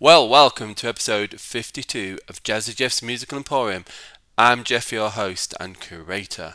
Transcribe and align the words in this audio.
Well, 0.00 0.28
welcome 0.28 0.76
to 0.76 0.88
episode 0.88 1.40
52 1.40 2.20
of 2.28 2.44
Jazzy 2.44 2.76
Jeff's 2.76 3.02
Musical 3.02 3.36
Emporium. 3.36 3.84
I'm 4.38 4.62
Jeff, 4.62 4.92
your 4.92 5.10
host 5.10 5.54
and 5.58 5.80
curator. 5.80 6.54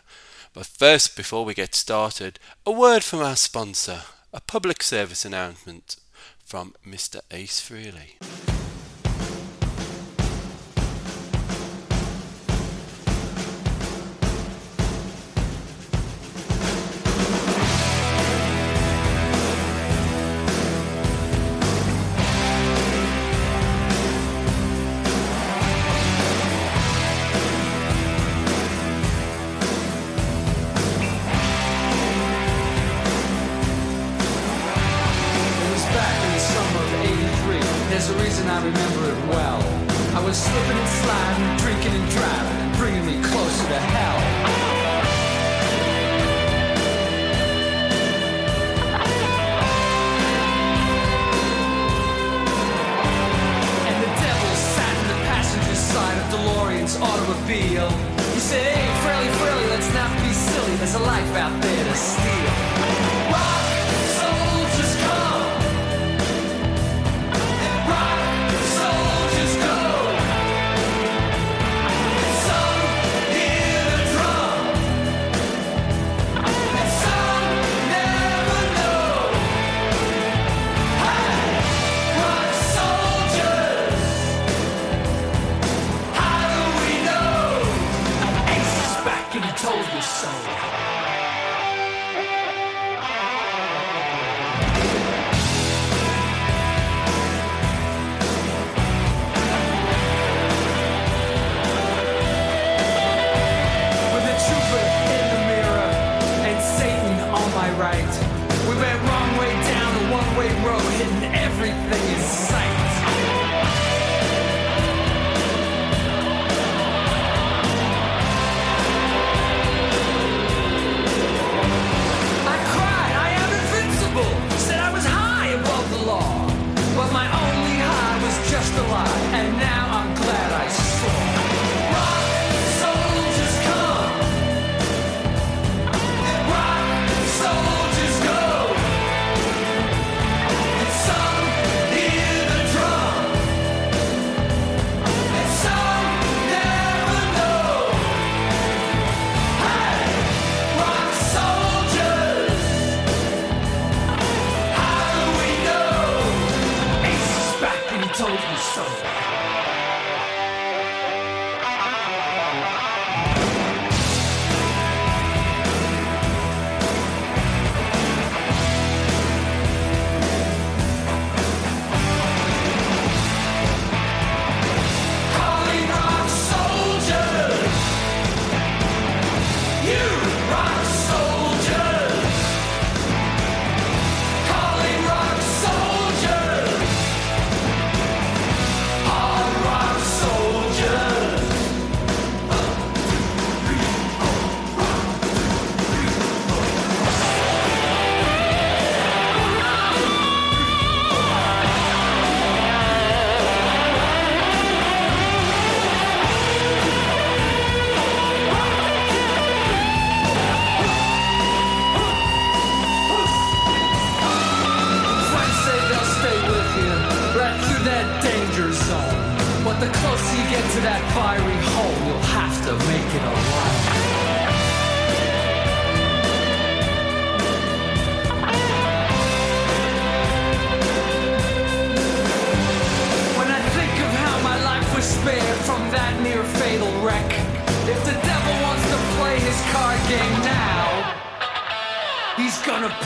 But 0.53 0.65
first, 0.65 1.17
before 1.17 1.43
we 1.43 1.53
get 1.53 1.75
started, 1.75 2.39
a 2.65 2.71
word 2.71 3.03
from 3.03 3.19
our 3.19 3.35
sponsor, 3.35 4.03
a 4.31 4.39
public 4.39 4.81
service 4.81 5.25
announcement 5.25 5.97
from 6.45 6.73
Mr. 6.87 7.19
Ace 7.31 7.59
Frehley. 7.59 8.52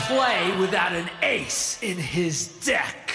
play 0.06 0.56
without 0.58 0.92
an 0.92 1.08
ace 1.22 1.82
in 1.82 1.96
his 1.96 2.48
deck. 2.64 3.14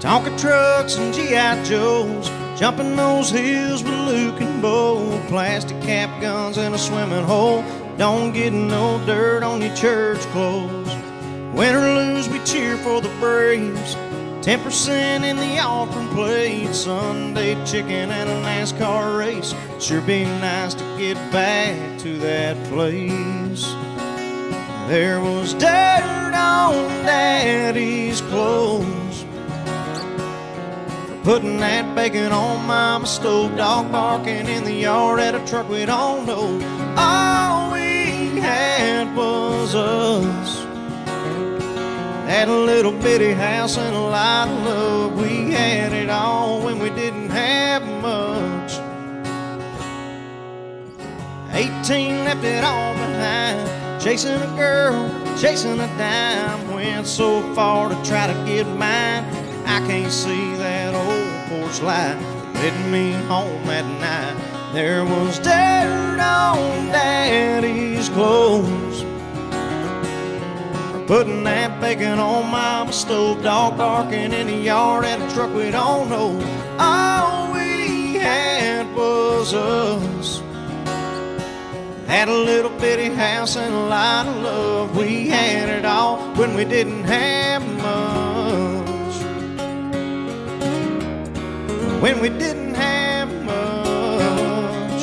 Tonka 0.00 0.40
trucks 0.40 0.96
and 0.96 1.12
G.I. 1.12 1.62
Joes, 1.62 2.30
jumping 2.58 2.96
those 2.96 3.28
hills 3.28 3.84
with 3.84 3.92
Luke 3.92 4.40
and 4.40 4.62
Bo. 4.62 5.22
Plastic 5.28 5.78
cap 5.82 6.22
guns 6.22 6.56
in 6.56 6.72
a 6.72 6.78
swimming 6.78 7.22
hole. 7.22 7.62
Don't 7.98 8.32
get 8.32 8.54
no 8.54 9.04
dirt 9.04 9.42
on 9.42 9.60
your 9.60 9.76
church 9.76 10.20
clothes. 10.32 10.88
Win 11.54 11.76
or 11.76 11.94
lose, 11.96 12.30
we 12.30 12.38
cheer 12.46 12.78
for 12.78 13.02
the 13.02 13.10
Braves. 13.20 13.94
10% 14.40 15.22
in 15.22 15.36
the 15.36 15.58
offering 15.58 16.08
plate. 16.08 16.74
Sunday 16.74 17.62
chicken 17.66 18.10
and 18.10 18.30
a 18.30 18.36
NASCAR 18.36 19.18
race. 19.18 19.54
Sure 19.78 20.00
be 20.00 20.24
nice 20.24 20.72
to 20.72 20.96
get 20.96 21.16
back 21.30 21.98
to 21.98 22.16
that 22.20 22.56
place. 22.70 23.66
There 24.88 25.20
was 25.20 25.52
dirt 25.52 26.32
on 26.34 27.04
Daddy's 27.04 28.22
clothes. 28.22 28.99
Putting 31.22 31.58
that 31.58 31.94
bacon 31.94 32.32
on 32.32 32.66
Mama's 32.66 33.10
stove. 33.10 33.56
Dog 33.56 33.92
barking 33.92 34.48
in 34.48 34.64
the 34.64 34.72
yard 34.72 35.20
at 35.20 35.34
a 35.34 35.46
truck 35.46 35.68
we 35.68 35.84
don't 35.84 36.26
know. 36.26 36.58
All 36.96 37.72
we 37.72 38.40
had 38.40 39.14
was 39.14 39.74
us. 39.74 40.60
A 42.42 42.46
little 42.46 42.92
bitty 42.92 43.32
house 43.32 43.76
and 43.76 43.94
a 43.94 44.00
lot 44.00 44.48
of 44.48 44.64
love. 44.64 45.20
We 45.20 45.52
had 45.52 45.92
it 45.92 46.08
all 46.08 46.62
when 46.62 46.78
we 46.78 46.88
didn't 46.88 47.28
have 47.28 47.82
much. 48.00 48.72
18 51.52 52.24
left 52.24 52.42
it 52.42 52.64
all 52.64 52.94
behind. 52.94 54.00
Chasing 54.00 54.40
a 54.40 54.56
girl, 54.56 55.06
chasing 55.38 55.78
a 55.78 55.86
dime. 55.98 56.72
Went 56.72 57.06
so 57.06 57.42
far 57.54 57.90
to 57.90 57.94
try 58.08 58.26
to 58.26 58.44
get 58.46 58.66
mine. 58.66 59.24
I 59.66 59.86
can't 59.86 60.10
see 60.10 60.54
that 60.54 60.79
old 61.60 61.70
porch 61.70 61.82
light 61.82 62.18
leading 62.54 62.90
me 62.90 63.12
home 63.12 63.68
at 63.68 63.84
night. 64.00 64.72
There 64.72 65.04
was 65.04 65.38
dirt 65.38 66.20
on 66.20 66.86
Daddy's 66.88 68.08
clothes. 68.08 69.04
Putting 71.06 71.42
that 71.44 71.80
bacon 71.80 72.18
on 72.20 72.50
my 72.50 72.90
stove, 72.92 73.42
dog 73.42 73.76
barking 73.76 74.32
in 74.32 74.46
the 74.46 74.56
yard 74.56 75.04
at 75.04 75.20
a 75.20 75.34
truck 75.34 75.52
we 75.52 75.70
don't 75.70 76.08
know. 76.08 76.38
All 76.78 77.52
we 77.52 78.14
had 78.14 78.94
was 78.94 79.54
us. 79.54 80.40
Had 82.06 82.28
a 82.28 82.36
little 82.36 82.70
bitty 82.78 83.14
house 83.14 83.56
and 83.56 83.74
a 83.74 83.86
lot 83.86 84.26
of 84.26 84.36
love. 84.36 84.96
We 84.96 85.28
had 85.28 85.68
it 85.68 85.84
all 85.84 86.18
when 86.34 86.54
we 86.54 86.64
didn't 86.64 87.04
have 87.04 87.59
When 92.00 92.18
we 92.22 92.30
didn't 92.30 92.76
have 92.76 93.28
much. 93.44 95.02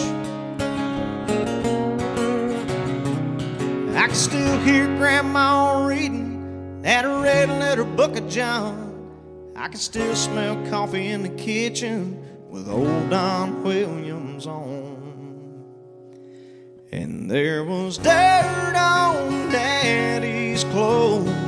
I 3.96 4.08
can 4.08 4.16
still 4.16 4.60
hear 4.62 4.88
Grandma 4.98 5.86
reading 5.86 6.82
that 6.82 7.06
red 7.06 7.50
letter 7.50 7.84
book 7.84 8.18
of 8.18 8.28
John. 8.28 9.12
I 9.56 9.68
can 9.68 9.78
still 9.78 10.16
smell 10.16 10.56
coffee 10.72 11.06
in 11.10 11.22
the 11.22 11.30
kitchen 11.30 12.20
with 12.50 12.68
old 12.68 13.12
Don 13.12 13.62
Williams 13.62 14.48
on. 14.48 15.64
And 16.92 17.30
there 17.30 17.64
was 17.64 18.00
dirt 18.00 18.74
on 18.76 19.52
Daddy's 19.52 20.64
clothes. 20.64 21.47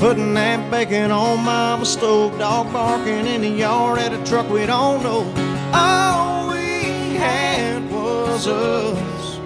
Putting 0.00 0.32
that 0.32 0.70
bacon 0.70 1.10
on 1.10 1.44
Mama's 1.44 1.92
stove, 1.92 2.38
dog 2.38 2.72
barking 2.72 3.26
in 3.26 3.42
the 3.42 3.50
yard 3.50 3.98
at 3.98 4.14
a 4.14 4.24
truck 4.24 4.48
we 4.48 4.64
don't 4.64 5.02
know. 5.02 5.30
All 5.74 6.48
we 6.48 7.16
had 7.16 7.90
was 7.90 8.46
us. 8.46 9.36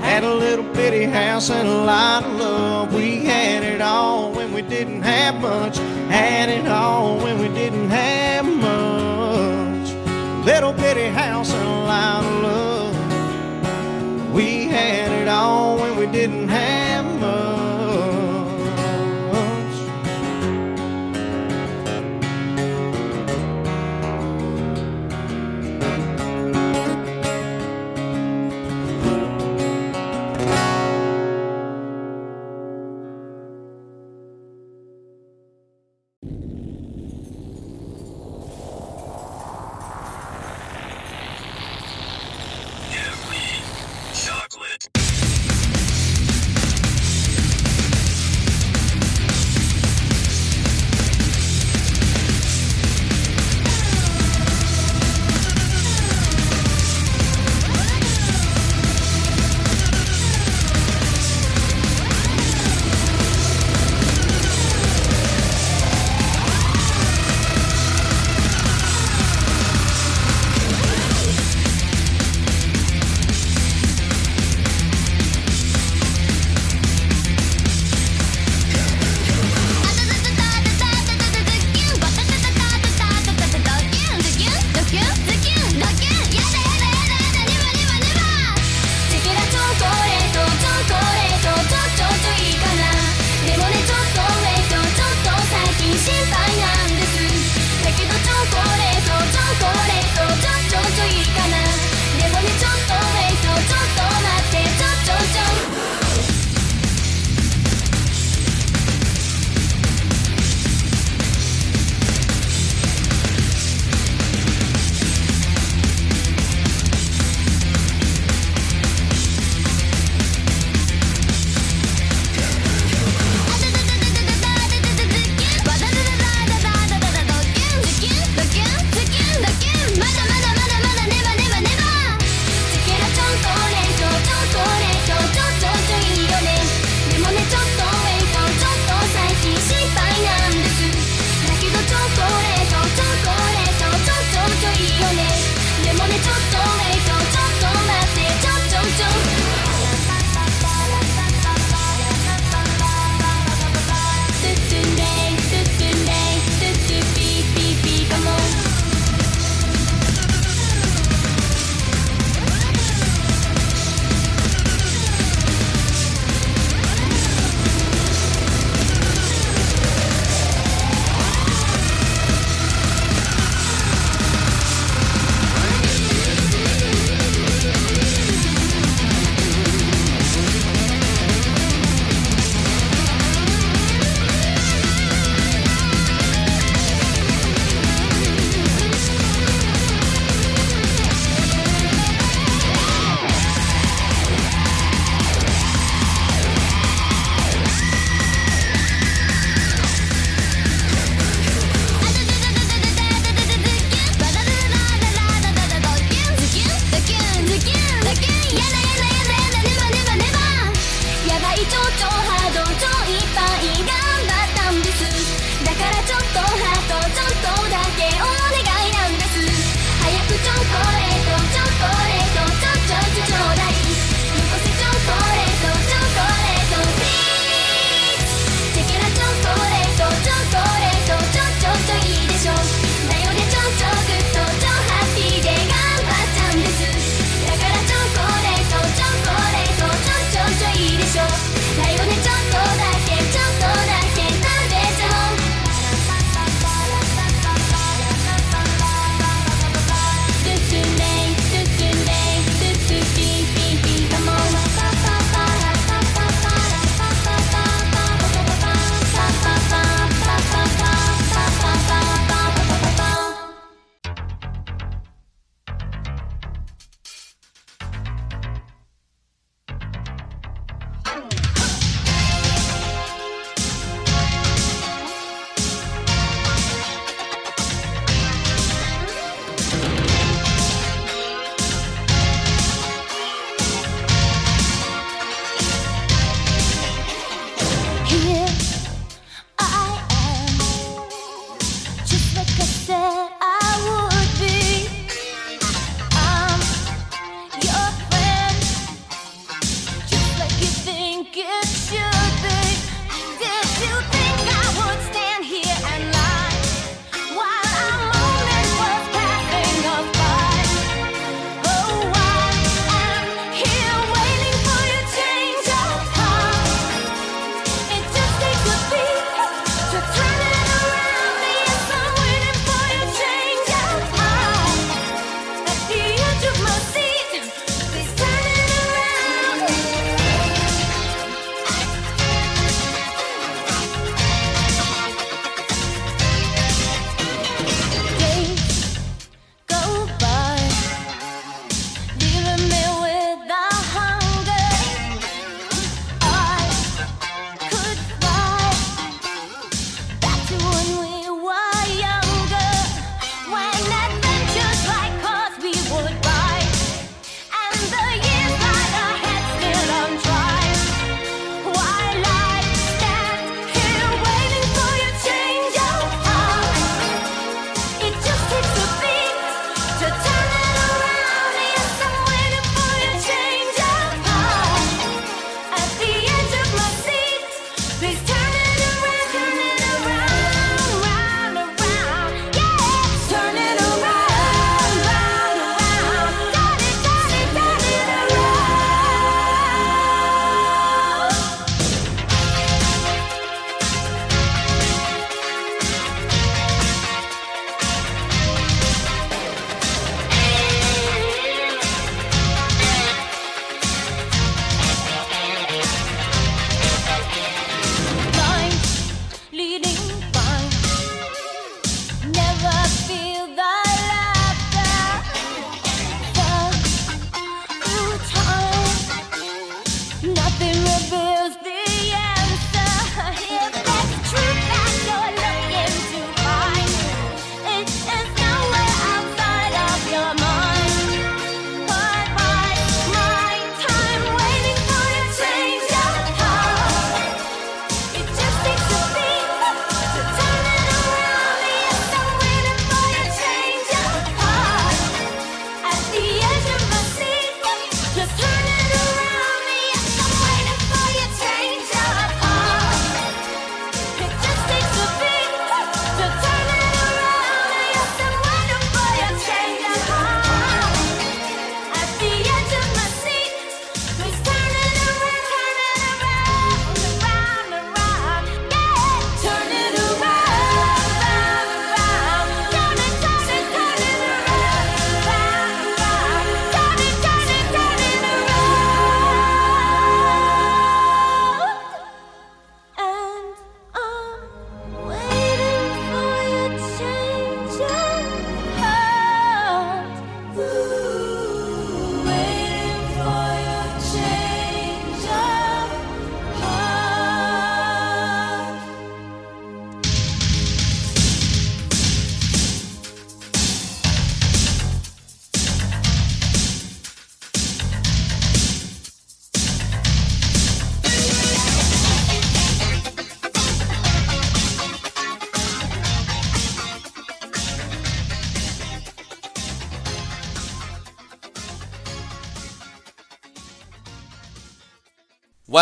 Had 0.00 0.24
a 0.24 0.34
little 0.34 0.64
bitty 0.72 1.04
house 1.04 1.50
and 1.50 1.68
a 1.68 1.84
lot 1.84 2.24
of 2.24 2.32
love. 2.36 2.94
We 2.94 3.22
had 3.22 3.62
it 3.64 3.82
all 3.82 4.32
when 4.32 4.54
we 4.54 4.62
didn't 4.62 5.02
have 5.02 5.42
much. 5.42 5.76
Had 6.08 6.48
it 6.48 6.66
all 6.66 7.18
when 7.18 7.38
we 7.38 7.48
didn't 7.48 7.90
have 7.90 8.46
much. 8.46 9.90
Little 10.46 10.72
bitty 10.72 11.08
house 11.08 11.52
and 11.52 11.68
a 11.68 11.84
lot 11.84 12.24
of 12.24 12.42
love. 12.42 14.32
We 14.32 14.68
had 14.68 15.12
it 15.12 15.28
all 15.28 15.76
when 15.76 15.98
we 15.98 16.06
didn't 16.06 16.48
have 16.48 16.75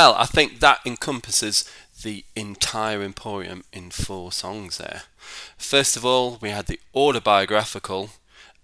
Well, 0.04 0.16
I 0.18 0.26
think 0.26 0.60
that 0.60 0.80
encompasses 0.84 1.64
the 2.02 2.26
entire 2.36 3.00
Emporium 3.00 3.64
in 3.72 3.90
four 3.90 4.32
songs 4.32 4.76
there. 4.76 5.04
First 5.56 5.96
of 5.96 6.04
all, 6.04 6.36
we 6.42 6.50
had 6.50 6.66
the 6.66 6.78
autobiographical 6.94 8.10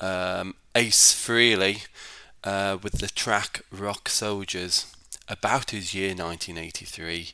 um, 0.00 0.54
Ace 0.74 1.14
Frehley 1.14 1.86
uh, 2.44 2.76
with 2.82 2.98
the 2.98 3.06
track 3.06 3.62
Rock 3.72 4.10
Soldiers 4.10 4.94
about 5.30 5.70
his 5.70 5.94
year 5.94 6.10
1983 6.10 7.30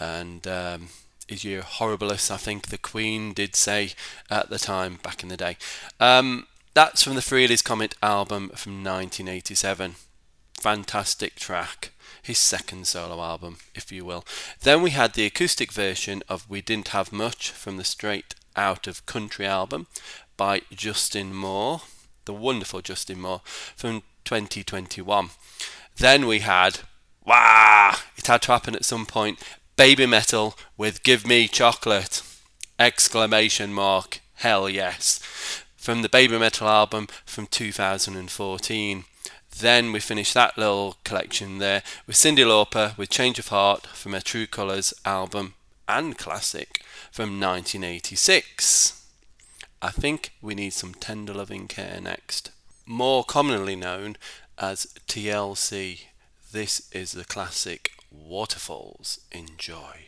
and 0.00 0.44
um, 0.48 0.88
his 1.28 1.44
year 1.44 1.62
horriblest, 1.62 2.32
I 2.32 2.38
think 2.38 2.66
the 2.66 2.76
Queen 2.76 3.34
did 3.34 3.54
say 3.54 3.92
at 4.28 4.50
the 4.50 4.58
time 4.58 4.98
back 5.04 5.22
in 5.22 5.28
the 5.28 5.36
day. 5.36 5.56
Um, 6.00 6.48
that's 6.74 7.04
from 7.04 7.14
the 7.14 7.20
Frehley's 7.20 7.62
Comet 7.62 7.94
album 8.02 8.48
from 8.56 8.82
1987. 8.82 9.94
Fantastic 10.54 11.36
track 11.36 11.92
his 12.22 12.38
second 12.38 12.86
solo 12.86 13.22
album, 13.22 13.58
if 13.74 13.90
you 13.92 14.04
will. 14.04 14.24
Then 14.62 14.82
we 14.82 14.90
had 14.90 15.14
the 15.14 15.26
acoustic 15.26 15.72
version 15.72 16.22
of 16.28 16.48
We 16.48 16.60
Didn't 16.60 16.88
Have 16.88 17.12
Much 17.12 17.50
from 17.50 17.76
the 17.76 17.84
Straight 17.84 18.34
Out 18.56 18.86
of 18.86 19.06
Country 19.06 19.46
album 19.46 19.86
by 20.36 20.62
Justin 20.70 21.34
Moore, 21.34 21.82
the 22.24 22.32
wonderful 22.32 22.80
Justin 22.80 23.20
Moore, 23.20 23.42
from 23.76 24.02
2021. 24.24 25.30
Then 25.96 26.26
we 26.26 26.40
had, 26.40 26.80
wow, 27.24 27.96
it 28.16 28.26
had 28.26 28.42
to 28.42 28.52
happen 28.52 28.74
at 28.74 28.84
some 28.84 29.06
point, 29.06 29.42
Baby 29.76 30.06
Metal 30.06 30.56
with 30.76 31.02
Give 31.02 31.26
Me 31.26 31.48
Chocolate! 31.48 32.22
Exclamation 32.78 33.72
mark, 33.72 34.20
hell 34.34 34.68
yes. 34.68 35.20
From 35.76 36.02
the 36.02 36.08
Baby 36.08 36.38
Metal 36.38 36.68
album 36.68 37.08
from 37.24 37.46
2014. 37.46 39.04
Then 39.60 39.90
we 39.90 39.98
finish 39.98 40.32
that 40.34 40.56
little 40.56 40.98
collection 41.02 41.58
there 41.58 41.82
with 42.06 42.14
Cyndi 42.14 42.44
Lauper 42.44 42.96
with 42.96 43.10
Change 43.10 43.40
of 43.40 43.48
Heart 43.48 43.88
from 43.88 44.12
her 44.12 44.20
True 44.20 44.46
Colours 44.46 44.94
album 45.04 45.54
and 45.88 46.16
classic 46.16 46.84
from 47.10 47.40
1986. 47.40 49.04
I 49.82 49.90
think 49.90 50.32
we 50.40 50.54
need 50.54 50.74
some 50.74 50.94
tender 50.94 51.34
loving 51.34 51.66
care 51.66 52.00
next. 52.00 52.52
More 52.86 53.24
commonly 53.24 53.74
known 53.74 54.16
as 54.58 54.86
TLC, 55.08 56.02
this 56.52 56.88
is 56.92 57.10
the 57.10 57.24
classic 57.24 57.90
Waterfalls. 58.12 59.18
Enjoy. 59.32 60.06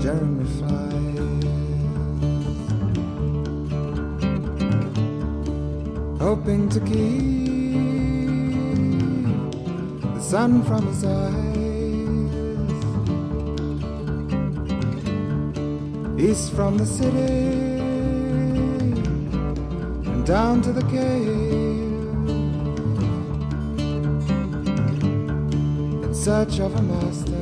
Jeremy 0.00 0.44
flies. 0.56 1.44
Hoping 6.18 6.68
to 6.70 6.80
keep 6.80 7.52
the 10.14 10.20
sun 10.20 10.62
from 10.62 10.86
his 10.86 11.04
eyes. 11.04 11.58
East 16.18 16.52
from 16.54 16.78
the 16.78 16.86
city 16.86 17.34
and 20.10 20.24
down 20.24 20.62
to 20.62 20.72
the 20.72 20.84
cave. 20.90 21.67
Search 26.18 26.58
of 26.58 26.74
a 26.74 26.82
master, 26.82 27.37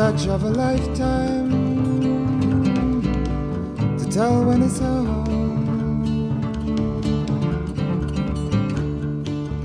Search 0.00 0.28
of 0.28 0.44
a 0.44 0.48
lifetime 0.48 1.50
to 3.98 4.04
tell 4.10 4.44
when 4.46 4.62
it's. 4.62 4.80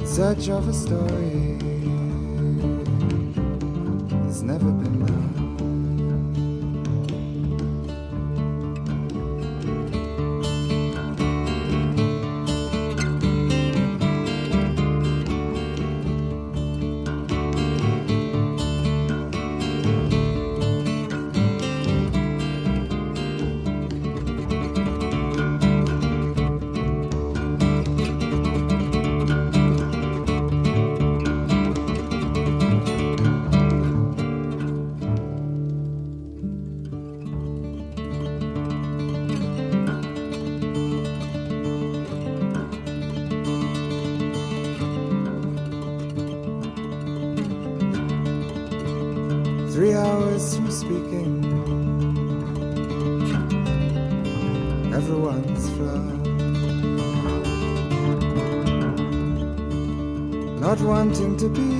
In 0.02 0.06
search 0.06 0.50
of 0.50 0.67
a 0.67 0.74
story 0.74 1.58
that's 4.26 4.41
never 4.41 4.71
been 4.71 4.94
to 61.45 61.51
be 61.51 61.71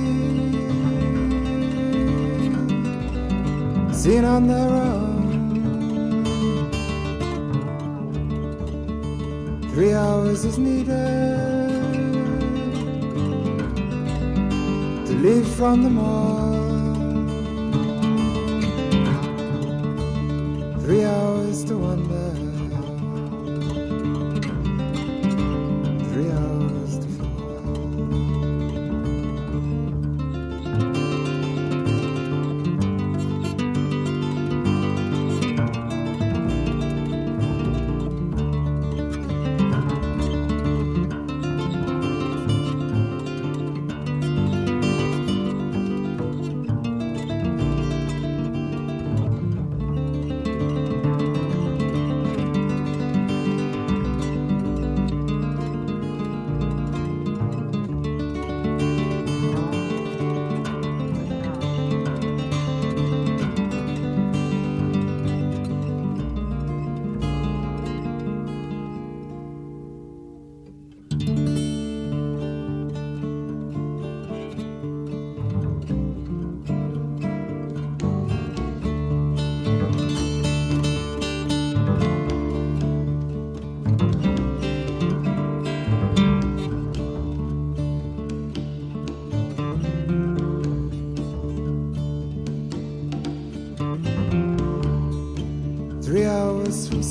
seen 3.92 4.24
on 4.24 4.46
their 4.46 4.68
own. 4.68 5.26
Three 9.72 9.92
hours 9.92 10.44
is 10.44 10.58
needed 10.58 10.86
to 15.06 15.12
leave 15.24 15.48
from 15.48 15.82
the 15.82 15.90
mall. 15.90 16.54
Three 20.82 21.04
hours 21.04 21.64
to 21.64 21.85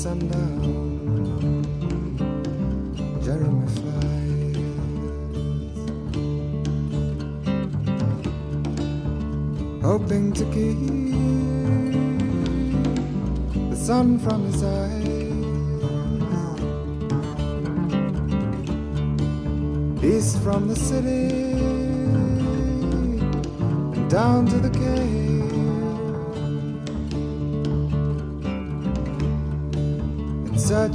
sundown, 0.06 0.62
Jeremy 3.24 3.68
flies. 3.76 4.56
Hoping 9.82 10.26
to 10.38 10.44
keep 10.54 10.78
the 13.70 13.76
sun 13.76 14.18
from 14.20 14.40
his 14.48 14.62
eyes. 14.62 15.06
East 20.04 20.38
from 20.44 20.68
the 20.68 20.76
city 20.76 21.26
and 23.96 24.08
down 24.08 24.46
to 24.46 24.58
the 24.66 24.70
cave. 24.70 25.05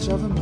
Search 0.02 0.14
of 0.14 0.24
a 0.24 0.40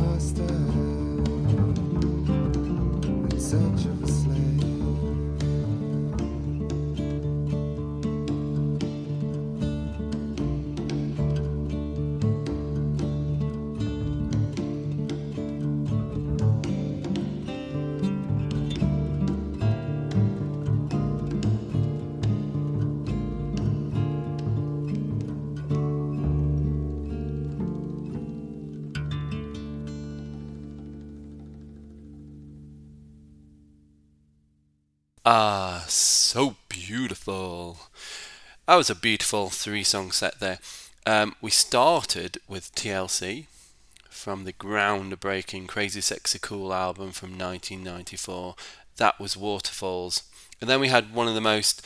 Ah, 35.62 35.84
so 35.88 36.56
beautiful. 36.70 37.80
That 38.66 38.76
was 38.76 38.88
a 38.88 38.94
beautiful 38.94 39.50
three 39.50 39.84
song 39.84 40.10
set 40.10 40.40
there. 40.40 40.58
Um, 41.04 41.36
we 41.42 41.50
started 41.50 42.38
with 42.48 42.74
TLC 42.74 43.44
from 44.08 44.44
the 44.44 44.54
groundbreaking 44.54 45.68
Crazy 45.68 46.00
Sexy 46.00 46.38
Cool 46.38 46.72
album 46.72 47.12
from 47.12 47.36
1994. 47.38 48.54
That 48.96 49.20
was 49.20 49.36
Waterfalls. 49.36 50.22
And 50.62 50.70
then 50.70 50.80
we 50.80 50.88
had 50.88 51.12
one 51.12 51.28
of 51.28 51.34
the 51.34 51.42
most 51.42 51.84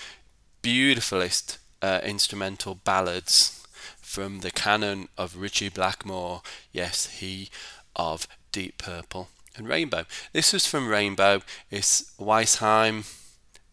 beautifulest 0.63 1.59
uh, 1.83 1.99
instrumental 2.05 2.77
ballads 2.77 3.67
from 4.01 4.39
the 4.39 4.53
canon 4.53 5.09
of 5.19 5.37
Ritchie 5.37 5.71
Blackmore. 5.71 6.43
Yes, 6.71 7.07
he 7.19 7.51
of 7.97 8.29
Deep 8.53 8.79
Purple 8.79 9.31
and 9.57 9.67
Rainbow. 9.67 10.05
This 10.33 10.53
was 10.53 10.65
from 10.65 10.87
Rainbow. 10.87 11.43
It's 11.73 12.13
Weiss 12.19 12.57
Heim, 12.57 13.03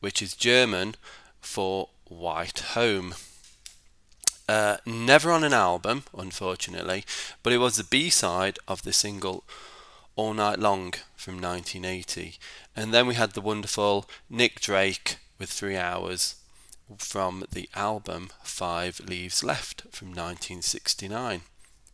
which 0.02 0.22
is 0.22 0.36
German 0.36 0.96
for 1.40 1.88
White 2.10 2.60
Home. 2.74 3.16
Uh, 4.50 4.78
never 4.86 5.32
on 5.32 5.46
an 5.46 5.54
album, 5.54 6.04
unfortunately, 6.18 7.06
but 7.42 7.54
it 7.54 7.60
was 7.60 7.78
the 7.78 7.86
B 7.86 8.10
side 8.10 8.60
of 8.68 8.84
the 8.84 8.92
single 8.92 9.46
All 10.18 10.34
Night 10.34 10.60
Long 10.60 10.94
from 11.16 11.36
1980. 11.40 12.36
And 12.76 12.94
then 12.94 13.08
we 13.08 13.16
had 13.16 13.32
the 13.32 13.40
wonderful 13.40 14.10
Nick 14.30 14.60
Drake 14.60 15.18
with 15.40 15.50
Three 15.50 15.78
Hours 15.78 16.36
from 16.98 17.46
the 17.52 17.70
album 17.76 18.30
Five 18.44 19.00
Leaves 19.00 19.44
Left 19.44 19.84
from 19.92 20.10
1969. 20.10 21.42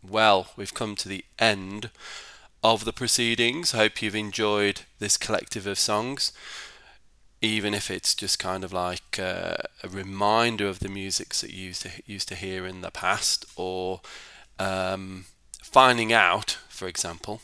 Well, 0.02 0.48
we've 0.56 0.74
come 0.74 0.96
to 0.96 1.10
the 1.10 1.26
end 1.38 1.90
of 2.64 2.86
the 2.86 2.94
proceedings. 2.94 3.72
Hope 3.72 4.02
you've 4.02 4.16
enjoyed 4.16 4.82
this 5.00 5.18
collective 5.18 5.68
of 5.68 5.78
songs, 5.78 6.32
even 7.42 7.74
if 7.74 7.92
it's 7.92 8.16
just 8.16 8.40
kind 8.40 8.64
of 8.64 8.74
like 8.74 9.20
uh, 9.20 9.58
a 9.84 9.90
reminder 9.90 10.68
of 10.68 10.80
the 10.80 10.90
musics 10.90 11.42
that 11.42 11.52
you 11.52 11.66
used 11.66 11.84
to 11.84 11.90
used 12.06 12.28
to 12.30 12.36
hear 12.36 12.66
in 12.66 12.82
the 12.82 12.92
past, 12.92 13.46
or 13.56 14.02
um, 14.60 15.26
finding 15.62 16.12
out, 16.12 16.58
for 16.70 16.88
example, 16.88 17.42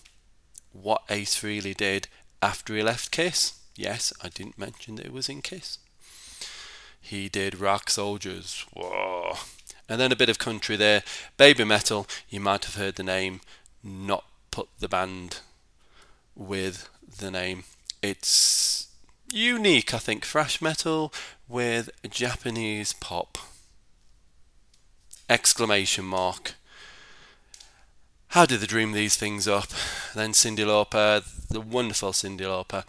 what 0.72 1.04
Ace 1.10 1.36
Frehley 1.36 1.76
did 1.76 2.08
after 2.41 2.76
he 2.76 2.82
left 2.82 3.12
Kiss. 3.12 3.60
Yes, 3.76 4.14
I 4.22 4.30
didn't 4.30 4.58
mention 4.58 4.96
that 4.96 5.06
it 5.06 5.14
was 5.14 5.30
in 5.30 5.41
Kiss. 5.41 5.80
He 7.00 7.28
did 7.28 7.60
Rock 7.60 7.89
Soldiers. 7.89 8.66
Whoa. 8.74 9.34
And 9.89 10.00
then 10.00 10.12
a 10.12 10.16
bit 10.16 10.30
of 10.30 10.39
country 10.39 10.76
there. 10.76 11.04
Baby 11.38 11.66
Metal, 11.66 12.08
you 12.30 12.39
might 12.39 12.66
have 12.66 12.76
heard 12.76 12.96
the 12.96 13.04
name, 13.04 13.41
not 13.84 14.24
put 14.52 14.70
the 14.80 14.88
band 14.88 15.39
with 16.36 16.88
the 17.20 17.30
name. 17.30 17.66
It's 18.02 18.88
unique, 19.34 19.94
I 19.94 19.98
think. 19.98 20.26
Thrash 20.26 20.62
metal 20.62 21.14
with 21.48 21.90
Japanese 22.10 22.94
pop. 22.94 23.38
Exclamation 25.30 26.06
mark. 26.06 26.54
How 28.30 28.46
did 28.46 28.62
they 28.62 28.68
dream 28.68 28.94
these 28.94 29.16
things 29.16 29.48
up? 29.48 29.70
Then 30.16 30.32
Cyndi 30.32 30.66
Lauper, 30.66 31.24
the 31.50 31.62
wonderful 31.62 32.12
Cyndi 32.12 32.42
Lauper, 32.42 32.84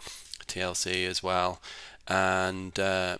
TLC 0.47 1.07
as 1.07 1.21
well. 1.21 1.61
And 2.07 2.79
uh, 2.79 3.17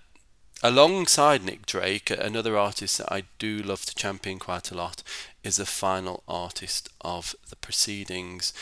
alongside 0.63 1.43
Nick 1.43 1.65
Drake, 1.65 2.09
another 2.09 2.57
artist 2.57 2.97
that 2.97 3.11
I 3.11 3.23
do 3.37 3.59
love 3.59 3.85
to 3.85 3.95
champion 3.95 4.39
quite 4.39 4.71
a 4.71 4.75
lot 4.75 5.03
is 5.43 5.57
the 5.57 5.65
final 5.65 6.23
artist 6.27 6.89
of 7.01 7.35
the 7.49 7.55
proceedings. 7.55 8.53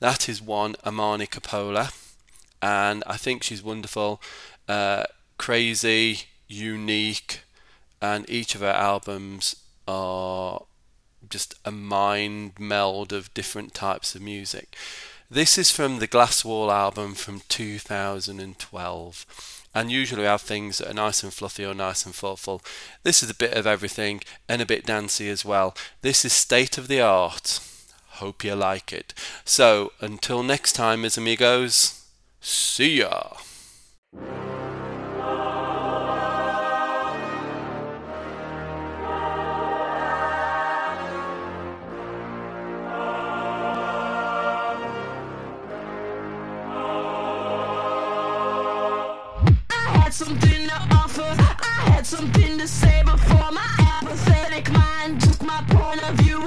That 0.00 0.28
is 0.28 0.42
one 0.42 0.74
Amani 0.84 1.26
Capola, 1.26 1.92
and 2.62 3.02
I 3.06 3.16
think 3.16 3.42
she's 3.42 3.62
wonderful, 3.62 4.22
uh, 4.68 5.04
crazy, 5.36 6.20
unique, 6.46 7.40
and 8.00 8.28
each 8.30 8.54
of 8.54 8.60
her 8.60 8.68
albums 8.68 9.56
are 9.88 10.62
just 11.28 11.54
a 11.64 11.72
mind 11.72 12.52
meld 12.58 13.12
of 13.12 13.34
different 13.34 13.74
types 13.74 14.14
of 14.14 14.22
music. 14.22 14.76
This 15.30 15.56
is 15.56 15.70
from 15.70 15.98
the 15.98 16.06
Glass 16.06 16.44
Wall 16.44 16.70
album 16.70 17.14
from 17.14 17.40
2012. 17.48 19.58
And 19.74 19.90
usually 19.90 20.20
we 20.20 20.26
have 20.26 20.42
things 20.42 20.78
that 20.78 20.90
are 20.90 20.94
nice 20.94 21.22
and 21.22 21.32
fluffy 21.32 21.64
or 21.64 21.72
nice 21.72 22.04
and 22.04 22.14
thoughtful. 22.14 22.60
This 23.02 23.22
is 23.22 23.30
a 23.30 23.34
bit 23.34 23.54
of 23.54 23.66
everything 23.66 24.20
and 24.46 24.60
a 24.60 24.66
bit 24.66 24.84
dancey 24.84 25.30
as 25.30 25.44
well. 25.44 25.74
This 26.02 26.26
is 26.26 26.34
state 26.34 26.76
of 26.76 26.88
the 26.88 27.00
art. 27.00 27.60
Hope 28.16 28.44
you 28.44 28.54
like 28.54 28.92
it. 28.92 29.14
So 29.46 29.92
until 30.00 30.42
next 30.42 30.74
time, 30.74 31.00
mis 31.00 31.16
amigos, 31.16 32.01
see 32.42 32.98
ya. 32.98 33.12
Something 50.12 50.68
to 50.68 50.74
offer. 50.92 51.22
I 51.22 51.90
had 51.90 52.06
something 52.06 52.58
to 52.58 52.68
say 52.68 53.02
before 53.02 53.50
my 53.50 53.66
apathetic 54.02 54.70
mind 54.70 55.20
took 55.22 55.42
my 55.42 55.64
point 55.68 56.06
of 56.08 56.14
view 56.16 56.38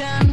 gentrification. 0.00 0.29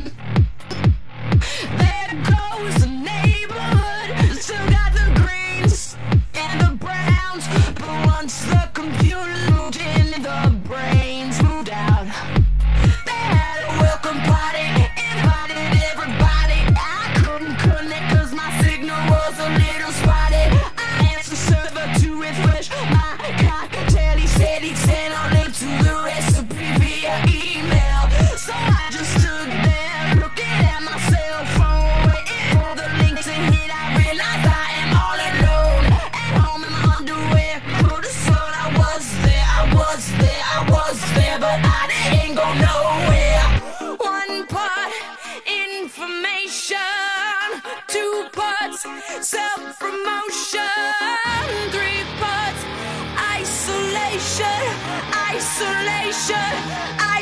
Isolation, 55.48 56.54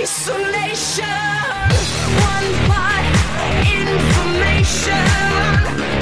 isolation. 0.02 1.06
One 2.34 2.50
part 2.66 3.06
information, 3.70 5.06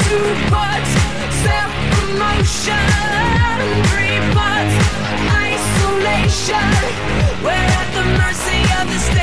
two 0.07 0.29
parts 0.47 0.91
self 1.43 1.71
promotion, 1.91 2.87
three 3.91 4.19
parts 4.37 4.75
isolation. 5.51 6.71
We're 7.43 7.67
at 7.81 7.89
the 7.97 8.05
mercy 8.21 8.61
of 8.79 8.85
the 8.87 8.99
state 8.99 9.22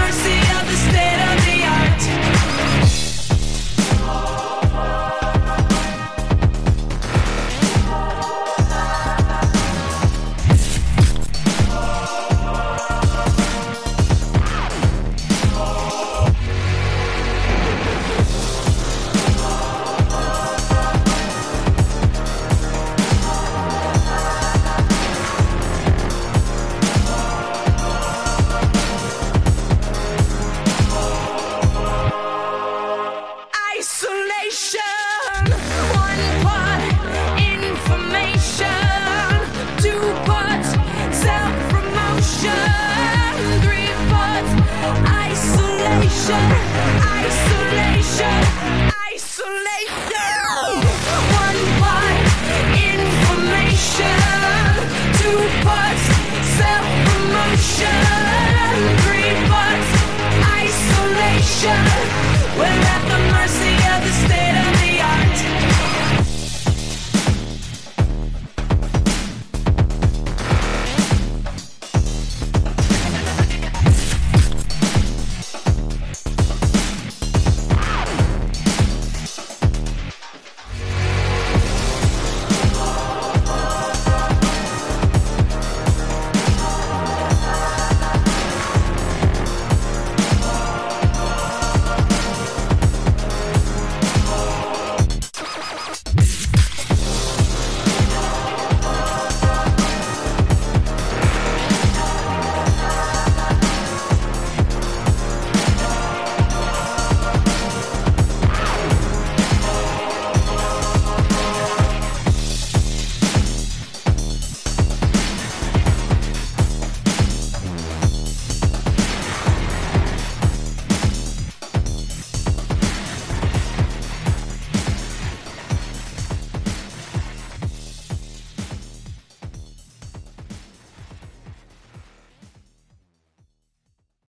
We're 61.63 61.67
at 61.69 63.01
the 63.07 63.19
mercy 63.31 63.75
of 63.93 64.03
the 64.03 64.11
state. 64.25 64.40